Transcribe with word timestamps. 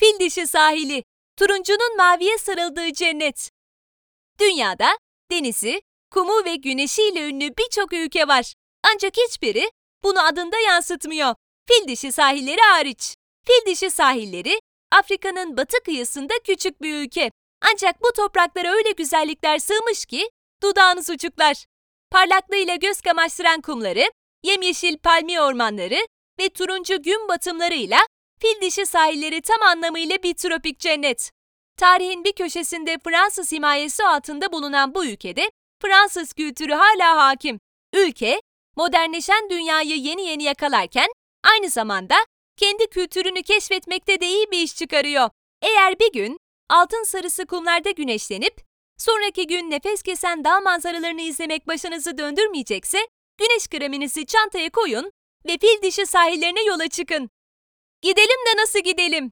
Fil 0.00 0.18
dişi 0.20 0.46
sahili, 0.46 1.02
turuncunun 1.36 1.96
maviye 1.96 2.38
sarıldığı 2.38 2.92
cennet. 2.92 3.50
Dünyada 4.40 4.98
denizi, 5.30 5.82
kumu 6.10 6.44
ve 6.44 6.56
güneşiyle 6.56 7.28
ünlü 7.28 7.56
birçok 7.58 7.92
ülke 7.92 8.28
var. 8.28 8.54
Ancak 8.94 9.16
hiçbiri 9.16 9.70
bunu 10.04 10.26
adında 10.26 10.58
yansıtmıyor. 10.58 11.34
Fil 11.68 11.88
dişi 11.88 12.12
sahilleri 12.12 12.60
hariç. 12.60 13.16
Fil 13.46 13.70
dişi 13.70 13.90
sahilleri 13.90 14.60
Afrika'nın 14.92 15.56
batı 15.56 15.82
kıyısında 15.84 16.34
küçük 16.44 16.82
bir 16.82 16.94
ülke. 16.94 17.30
Ancak 17.72 18.02
bu 18.02 18.12
topraklara 18.16 18.72
öyle 18.72 18.90
güzellikler 18.90 19.58
sığmış 19.58 20.06
ki 20.06 20.30
dudağınız 20.62 21.10
uçuklar. 21.10 21.64
Parlaklığıyla 22.10 22.76
göz 22.76 23.00
kamaştıran 23.00 23.60
kumları, 23.60 24.10
yemyeşil 24.42 24.98
palmiye 24.98 25.42
ormanları 25.42 26.06
ve 26.40 26.48
turuncu 26.48 27.02
gün 27.02 27.28
batımlarıyla 27.28 27.98
fil 28.40 28.60
dişi 28.60 28.86
sahilleri 28.86 29.42
tam 29.42 29.62
anlamıyla 29.62 30.22
bir 30.22 30.34
tropik 30.34 30.80
cennet. 30.80 31.30
Tarihin 31.76 32.24
bir 32.24 32.32
köşesinde 32.32 32.98
Fransız 33.04 33.52
himayesi 33.52 34.04
altında 34.04 34.52
bulunan 34.52 34.94
bu 34.94 35.06
ülkede 35.06 35.50
Fransız 35.82 36.32
kültürü 36.32 36.72
hala 36.72 37.26
hakim. 37.26 37.60
Ülke, 37.94 38.40
modernleşen 38.76 39.50
dünyayı 39.50 39.96
yeni 39.96 40.22
yeni 40.22 40.42
yakalarken 40.42 41.08
aynı 41.44 41.70
zamanda 41.70 42.14
kendi 42.56 42.86
kültürünü 42.86 43.42
keşfetmekte 43.42 44.20
de 44.20 44.26
iyi 44.26 44.50
bir 44.50 44.58
iş 44.58 44.76
çıkarıyor. 44.76 45.30
Eğer 45.62 45.98
bir 45.98 46.12
gün 46.12 46.38
altın 46.70 47.04
sarısı 47.04 47.46
kumlarda 47.46 47.90
güneşlenip 47.90 48.60
sonraki 48.98 49.46
gün 49.46 49.70
nefes 49.70 50.02
kesen 50.02 50.44
dağ 50.44 50.60
manzaralarını 50.60 51.20
izlemek 51.20 51.66
başınızı 51.66 52.18
döndürmeyecekse 52.18 52.98
güneş 53.38 53.68
kreminizi 53.68 54.26
çantaya 54.26 54.70
koyun 54.70 55.12
ve 55.46 55.58
fil 55.58 55.82
dişi 55.82 56.06
sahillerine 56.06 56.62
yola 56.64 56.88
çıkın. 56.88 57.30
Gidelim 58.02 58.46
de 58.46 58.60
nasıl 58.62 58.78
gidelim? 58.78 59.32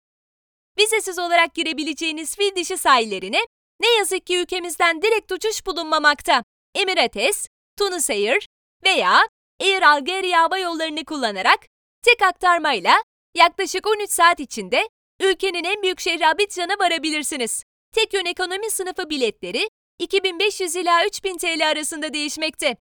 Vizesiz 0.79 1.19
olarak 1.19 1.55
girebileceğiniz 1.55 2.35
fil 2.35 2.55
dişi 2.55 2.77
sahillerine 2.77 3.41
ne 3.79 3.89
yazık 3.89 4.25
ki 4.25 4.37
ülkemizden 4.37 5.01
direkt 5.01 5.31
uçuş 5.31 5.65
bulunmamakta. 5.65 6.43
Emirates, 6.75 7.47
Tunus 7.77 8.09
Air 8.09 8.47
veya 8.83 9.27
Air 9.61 9.81
Algeria 9.81 10.41
hava 10.41 10.57
yollarını 10.57 11.05
kullanarak 11.05 11.59
tek 12.03 12.21
aktarmayla 12.21 13.03
yaklaşık 13.35 13.87
13 13.87 14.09
saat 14.09 14.39
içinde 14.39 14.89
ülkenin 15.19 15.63
en 15.63 15.81
büyük 15.81 15.99
şehri 15.99 16.27
Abidjan'a 16.27 16.79
varabilirsiniz. 16.79 17.63
Tek 17.91 18.13
yön 18.13 18.25
ekonomi 18.25 18.69
sınıfı 18.71 19.09
biletleri 19.09 19.69
2500 19.99 20.75
ila 20.75 21.05
3000 21.05 21.37
TL 21.37 21.69
arasında 21.69 22.13
değişmekte. 22.13 22.77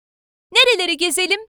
Nereleri 0.52 0.96
gezelim? 0.96 1.40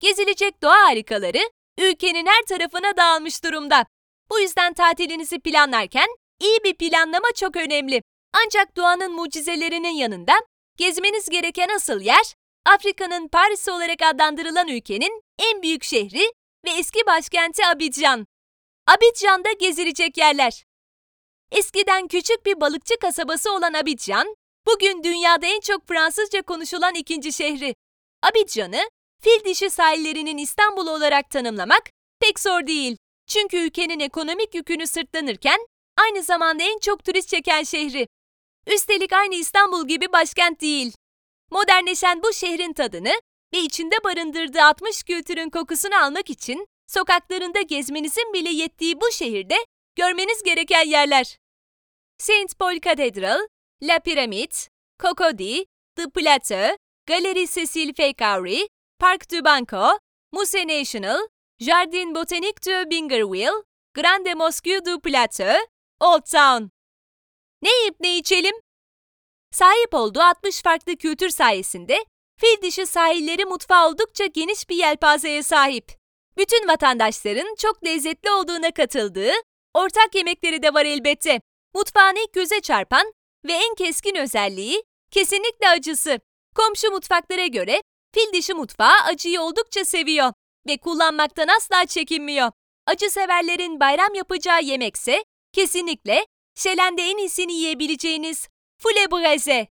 Gezilecek 0.00 0.62
doğa 0.62 0.88
harikaları 0.88 1.50
ülkenin 1.78 2.26
her 2.26 2.42
tarafına 2.48 2.96
dağılmış 2.96 3.44
durumda. 3.44 3.86
Bu 4.30 4.40
yüzden 4.40 4.74
tatilinizi 4.74 5.40
planlarken 5.40 6.08
iyi 6.40 6.58
bir 6.64 6.74
planlama 6.74 7.28
çok 7.36 7.56
önemli. 7.56 8.02
Ancak 8.44 8.76
doğanın 8.76 9.12
mucizelerinin 9.12 9.96
yanında 9.96 10.32
gezmeniz 10.76 11.28
gereken 11.28 11.68
asıl 11.76 12.00
yer 12.00 12.34
Afrika'nın 12.66 13.28
Paris 13.28 13.68
olarak 13.68 14.02
adlandırılan 14.02 14.68
ülkenin 14.68 15.22
en 15.38 15.62
büyük 15.62 15.84
şehri 15.84 16.32
ve 16.64 16.70
eski 16.70 17.06
başkenti 17.06 17.66
Abidjan. 17.66 18.26
Abidjan'da 18.86 19.52
gezilecek 19.52 20.16
yerler. 20.18 20.64
Eskiden 21.52 22.08
küçük 22.08 22.46
bir 22.46 22.60
balıkçı 22.60 22.94
kasabası 22.98 23.52
olan 23.52 23.72
Abidjan, 23.72 24.36
bugün 24.66 25.04
dünyada 25.04 25.46
en 25.46 25.60
çok 25.60 25.88
Fransızca 25.88 26.42
konuşulan 26.42 26.94
ikinci 26.94 27.32
şehri. 27.32 27.74
Abidjan'ı 28.22 28.88
fil 29.22 29.44
dişi 29.44 29.70
sahillerinin 29.70 30.38
İstanbul 30.38 30.86
olarak 30.86 31.30
tanımlamak 31.30 31.82
pek 32.20 32.40
zor 32.40 32.66
değil. 32.66 32.96
Çünkü 33.26 33.56
ülkenin 33.56 34.00
ekonomik 34.00 34.54
yükünü 34.54 34.86
sırtlanırken 34.86 35.66
aynı 35.98 36.22
zamanda 36.22 36.62
en 36.62 36.78
çok 36.78 37.04
turist 37.04 37.28
çeken 37.28 37.62
şehri. 37.62 38.06
Üstelik 38.66 39.12
aynı 39.12 39.34
İstanbul 39.34 39.88
gibi 39.88 40.12
başkent 40.12 40.60
değil. 40.60 40.92
Modernleşen 41.50 42.22
bu 42.22 42.32
şehrin 42.32 42.72
tadını 42.72 43.12
ve 43.54 43.58
içinde 43.58 44.04
barındırdığı 44.04 44.62
60 44.62 45.02
kültürün 45.02 45.50
kokusunu 45.50 46.04
almak 46.04 46.30
için 46.30 46.66
sokaklarında 46.86 47.60
gezmenizin 47.60 48.32
bile 48.32 48.50
yettiği 48.50 49.00
bu 49.00 49.12
şehirde 49.12 49.56
görmeniz 49.96 50.42
gereken 50.42 50.86
yerler. 50.86 51.38
Saint 52.18 52.58
Paul 52.58 52.80
Cathedral, 52.80 53.40
La 53.82 53.98
Pyramide, 53.98 54.56
Cocody, 55.02 55.64
The 55.96 56.10
Plateau, 56.10 56.76
Galerie 57.06 57.46
Cecil 57.46 57.94
Faycaury, 57.94 58.68
Parc 59.02 59.28
du 59.28 59.42
Banco, 59.42 59.98
Musée 60.32 60.64
National, 60.64 61.18
Jardin 61.58 62.14
Botanique 62.14 62.62
de 62.62 62.84
Bingerville, 62.88 63.64
Grande 63.94 64.36
Mosque 64.36 64.80
du 64.84 65.00
Plateau, 65.00 65.58
Old 66.00 66.24
Town. 66.30 66.70
Ne 67.62 67.70
yiyip 67.80 68.00
ne 68.00 68.18
içelim? 68.18 68.54
Sahip 69.50 69.94
olduğu 69.94 70.20
60 70.20 70.62
farklı 70.62 70.96
kültür 70.96 71.28
sayesinde 71.28 72.04
fil 72.40 72.62
dişi 72.62 72.86
sahilleri 72.86 73.44
mutfağı 73.44 73.88
oldukça 73.88 74.26
geniş 74.26 74.68
bir 74.68 74.76
yelpazeye 74.76 75.42
sahip. 75.42 75.92
Bütün 76.36 76.68
vatandaşların 76.68 77.54
çok 77.54 77.84
lezzetli 77.84 78.30
olduğuna 78.30 78.70
katıldığı 78.70 79.32
ortak 79.74 80.14
yemekleri 80.14 80.62
de 80.62 80.74
var 80.74 80.84
elbette. 80.84 81.40
Mutfağın 81.74 82.16
ilk 82.16 82.32
göze 82.32 82.60
çarpan 82.60 83.12
ve 83.46 83.52
en 83.52 83.74
keskin 83.74 84.14
özelliği 84.14 84.82
kesinlikle 85.10 85.68
acısı. 85.68 86.20
Komşu 86.54 86.90
mutfaklara 86.90 87.46
göre 87.46 87.82
fil 88.14 88.32
dişi 88.32 88.54
mutfağı 88.54 89.00
acıyı 89.04 89.40
oldukça 89.40 89.84
seviyor 89.84 90.32
ve 90.66 90.76
kullanmaktan 90.76 91.48
asla 91.48 91.86
çekinmiyor. 91.86 92.52
Acı 92.86 93.10
severlerin 93.10 93.80
bayram 93.80 94.14
yapacağı 94.14 94.62
yemekse 94.62 95.24
kesinlikle 95.52 96.26
şelende 96.54 97.02
en 97.02 97.18
iyisini 97.18 97.52
yiyebileceğiniz 97.52 98.48
fule. 98.82 99.68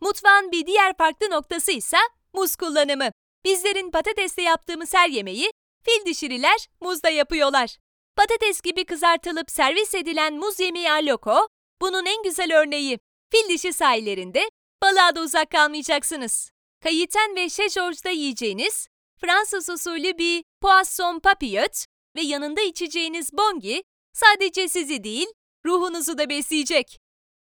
Mutfağın 0.00 0.52
bir 0.52 0.66
diğer 0.66 0.96
farklı 0.96 1.30
noktası 1.30 1.72
ise 1.72 1.96
muz 2.32 2.56
kullanımı. 2.56 3.10
Bizlerin 3.44 3.90
patatesle 3.90 4.42
yaptığımız 4.42 4.94
her 4.94 5.08
yemeği 5.08 5.52
fil 5.84 6.06
dişililer 6.06 6.68
muzda 6.80 7.10
yapıyorlar. 7.10 7.76
Patates 8.16 8.60
gibi 8.60 8.84
kızartılıp 8.84 9.50
servis 9.50 9.94
edilen 9.94 10.34
muz 10.34 10.60
yemeği 10.60 10.92
aloko 10.92 11.48
bunun 11.80 12.06
en 12.06 12.22
güzel 12.22 12.58
örneği. 12.58 12.98
Fil 13.32 13.48
dişi 13.48 13.72
sahillerinde 13.72 14.50
balığa 14.82 15.14
da 15.16 15.20
uzak 15.20 15.50
kalmayacaksınız. 15.50 16.50
Kayiten 16.82 17.36
ve 17.36 17.48
Şegeorge'da 17.48 18.10
yiyeceğiniz 18.10 18.88
Fransız 19.20 19.68
usulü 19.68 20.18
bir 20.18 20.44
poisson 20.60 21.20
papillote 21.20 21.78
ve 22.16 22.20
yanında 22.20 22.60
içeceğiniz 22.60 23.32
bongi 23.32 23.84
sadece 24.12 24.68
sizi 24.68 25.04
değil, 25.04 25.26
ruhunuzu 25.66 26.18
da 26.18 26.28
besleyecek. 26.28 26.98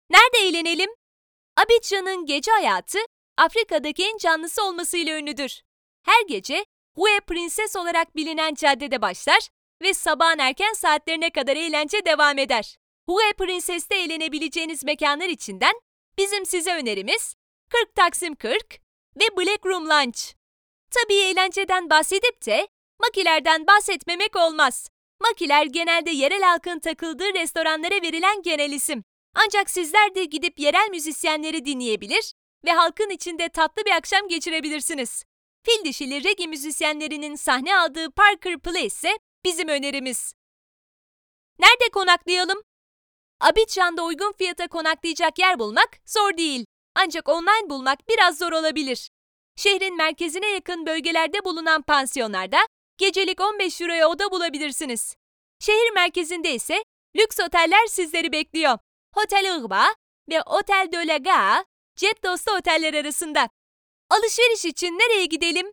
Nerede 0.10 0.48
eğlenelim? 0.48 0.90
Abidjan'ın 1.58 2.26
gece 2.26 2.52
hayatı 2.52 3.00
Afrika'daki 3.38 4.04
en 4.04 4.18
canlısı 4.18 4.64
olmasıyla 4.64 5.18
ünlüdür. 5.18 5.62
Her 6.04 6.22
gece 6.28 6.66
Hue 6.96 7.20
Prenses 7.28 7.76
olarak 7.76 8.16
bilinen 8.16 8.54
caddede 8.54 9.02
başlar 9.02 9.50
ve 9.82 9.94
sabahın 9.94 10.40
erken 10.40 10.74
saatlerine 10.74 11.30
kadar 11.30 11.56
eğlence 11.56 12.06
devam 12.06 12.38
eder. 12.38 12.76
Hue 13.06 13.34
Prenses'te 13.38 13.96
eğlenebileceğiniz 13.96 14.84
mekanlar 14.84 15.30
içinden 15.30 15.74
bizim 16.18 16.46
size 16.46 16.74
önerimiz 16.74 17.36
40 17.70 17.96
Taksim 17.96 18.36
40 18.36 18.91
ve 19.16 19.38
Black 19.38 19.66
Room 19.66 19.90
Lunch. 19.90 20.20
Tabii 20.92 21.16
eğlenceden 21.16 21.90
bahsedip 21.90 22.46
de 22.46 22.68
makilerden 23.00 23.68
bahsetmemek 23.68 24.36
olmaz. 24.36 24.90
Makiler 25.22 25.66
genelde 25.66 26.12
yerel 26.12 26.42
halkın 26.42 26.80
takıldığı 26.80 27.34
restoranlara 27.34 28.02
verilen 28.02 28.42
genel 28.42 28.72
isim. 28.72 29.04
Ancak 29.36 29.70
sizler 29.70 30.16
de 30.16 30.26
gidip 30.26 30.60
yerel 30.60 30.90
müzisyenleri 30.90 31.66
dinleyebilir 31.66 32.34
ve 32.66 32.72
halkın 32.72 33.10
içinde 33.10 33.50
tatlı 33.50 33.86
bir 33.86 33.92
akşam 33.92 34.28
geçirebilirsiniz. 34.28 35.24
Fil 35.64 35.86
dişili 35.86 36.24
reggae 36.24 36.48
müzisyenlerinin 36.48 37.36
sahne 37.36 37.78
aldığı 37.78 38.12
Parker 38.12 38.60
Place 38.60 38.86
ise 38.86 39.18
bizim 39.46 39.68
önerimiz. 39.68 40.34
Nerede 41.60 41.90
konaklayalım? 41.94 42.62
Abidjan'da 43.40 44.04
uygun 44.04 44.32
fiyata 44.32 44.68
konaklayacak 44.68 45.40
yer 45.40 45.60
bulmak 45.60 45.90
zor 46.06 46.38
değil. 46.38 46.66
Ancak 46.96 47.30
online 47.30 47.70
bulmak 47.70 48.00
biraz 48.10 48.38
zor 48.38 48.52
olabilir. 48.52 49.10
Şehrin 49.56 49.98
merkezine 49.98 50.50
yakın 50.50 50.86
bölgelerde 50.86 51.46
bulunan 51.46 51.82
pansiyonlarda 51.82 52.58
gecelik 52.98 53.42
15 53.42 53.82
euroya 53.82 54.10
oda 54.10 54.32
bulabilirsiniz. 54.32 55.16
Şehir 55.60 55.92
merkezinde 55.96 56.54
ise 56.54 56.84
lüks 57.16 57.40
oteller 57.40 57.86
sizleri 57.88 58.32
bekliyor. 58.32 58.78
Hotel 59.14 59.58
Urba 59.58 59.96
ve 60.30 60.40
Hotel 60.40 60.88
de 60.92 61.08
la 61.08 61.18
Gare, 61.18 61.66
cep 61.96 62.24
dostu 62.24 62.52
oteller 62.52 62.94
arasında. 62.94 63.50
Alışveriş 64.10 64.66
için 64.66 64.94
nereye 64.94 65.26
gidelim? 65.26 65.72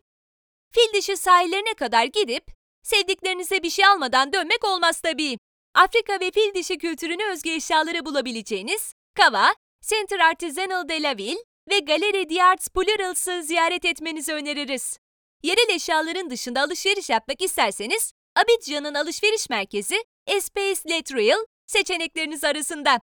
Fil 0.75 0.94
dişi 0.94 1.17
sahillerine 1.17 1.75
kadar 1.75 2.05
gidip 2.05 2.44
sevdiklerinize 2.82 3.62
bir 3.62 3.71
şey 3.71 3.87
almadan 3.87 4.32
dönmek 4.32 4.64
olmaz 4.64 5.00
tabii. 5.00 5.38
Afrika 5.75 6.21
ve 6.21 6.31
fil 6.31 6.55
dişi 6.55 6.79
kültürünü 6.79 7.25
özgü 7.25 7.50
eşyaları 7.50 8.05
bulabileceğiniz 8.05 8.94
Kava, 9.14 9.55
Center 9.82 10.20
Artisanal 10.20 10.88
de 10.88 11.02
la 11.02 11.16
Ville 11.16 11.44
ve 11.70 11.78
Galeri 11.78 12.30
d'Arts 12.30 12.69
Plurals'ı 12.69 13.42
ziyaret 13.42 13.84
etmenizi 13.84 14.32
öneririz. 14.32 14.98
Yerel 15.42 15.75
eşyaların 15.75 16.30
dışında 16.30 16.62
alışveriş 16.62 17.10
yapmak 17.10 17.42
isterseniz 17.42 18.12
Abidjan'ın 18.36 18.94
alışveriş 18.94 19.50
merkezi 19.50 20.04
Espace 20.26 20.80
Letrial 20.90 21.38
seçenekleriniz 21.66 22.44
arasında. 22.44 23.00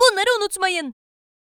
Bunları 0.00 0.40
unutmayın. 0.40 0.94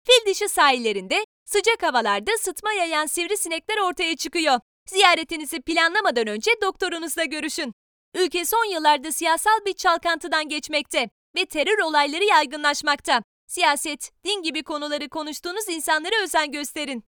Fil 0.07 0.27
dişi 0.27 0.49
sahillerinde 0.49 1.25
sıcak 1.45 1.83
havalarda 1.83 2.39
sıtma 2.39 2.73
yayan 2.73 3.07
sivrisinekler 3.07 3.79
ortaya 3.79 4.17
çıkıyor. 4.17 4.61
Ziyaretinizi 4.87 5.61
planlamadan 5.61 6.27
önce 6.27 6.51
doktorunuzla 6.63 7.25
görüşün. 7.25 7.75
Ülke 8.15 8.45
son 8.45 8.65
yıllarda 8.65 9.13
siyasal 9.13 9.65
bir 9.67 9.73
çalkantıdan 9.73 10.49
geçmekte 10.49 11.11
ve 11.37 11.47
terör 11.47 11.79
olayları 11.79 12.25
yaygınlaşmakta. 12.25 13.23
Siyaset, 13.51 14.13
din 14.25 14.43
gibi 14.43 14.63
konuları 14.63 15.09
konuştuğunuz 15.09 15.69
insanlara 15.69 16.23
özen 16.25 16.53
gösterin. 16.53 17.05